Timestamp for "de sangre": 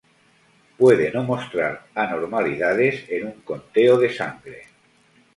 3.99-4.63